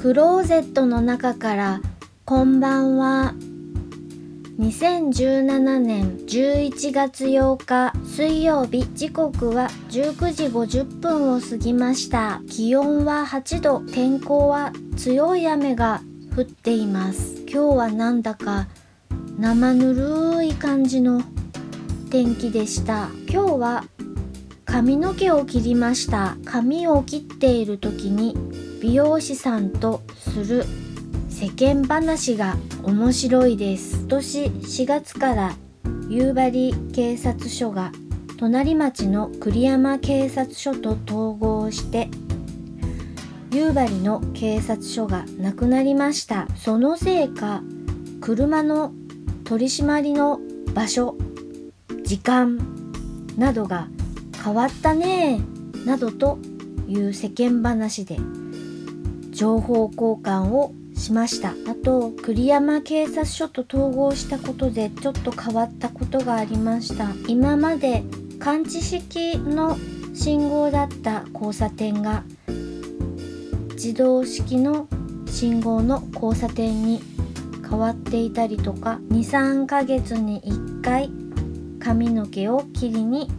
[0.00, 1.80] クローゼットの中から
[2.24, 3.34] こんばんは。
[4.60, 12.40] 2017年11月8日水曜日時刻は19時50分を過ぎました。
[12.48, 16.00] 気温は8度天候は強い雨が
[16.36, 17.42] 降っています。
[17.48, 18.68] 今日はなんだか
[19.36, 21.22] 生ぬるい感じの
[22.08, 23.08] 天気でした。
[23.28, 23.84] 今日は
[24.68, 26.36] 髪の毛を切りました。
[26.44, 28.36] 髪を切っている時に
[28.82, 30.64] 美容師さんとする
[31.30, 34.00] 世間話が面白いです。
[34.00, 35.54] 今年4月から
[36.10, 37.92] 夕張警察署が
[38.36, 42.10] 隣町の栗山警察署と統合して
[43.50, 46.46] 夕張の警察署がなくなりました。
[46.56, 47.62] そのせいか
[48.20, 48.92] 車の
[49.44, 50.38] 取り締まりの
[50.74, 51.16] 場所
[52.04, 52.58] 時間
[53.38, 53.88] などが
[54.44, 55.40] 変わったね
[55.84, 56.38] などと
[56.86, 58.16] いう世間話で
[59.30, 61.50] 情報交換をしました。
[61.70, 67.10] あと栗山警察署と統合したことでちょっと変わったことがありました。
[67.28, 68.02] 今まで
[68.38, 69.76] 感知式の
[70.14, 72.24] 信号だった交差点が
[73.74, 74.88] 自動式の
[75.26, 77.00] 信号の交差点に
[77.68, 81.10] 変わっていたりとか23ヶ月に1回
[81.78, 83.30] 髪の毛を切りに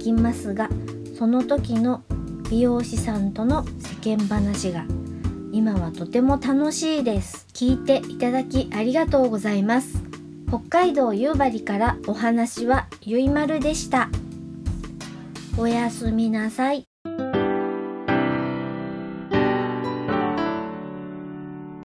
[0.00, 0.68] きますが
[1.16, 2.02] その時の
[2.50, 3.64] 美容師さんとの
[4.02, 4.84] 世間話が
[5.52, 7.46] 今はとても楽しいです。
[7.52, 10.02] 聞いていただきありがとうございます。
[10.48, 14.08] 北海道夕張からお話はゆいまるでした。
[15.58, 16.89] おやすみなさい。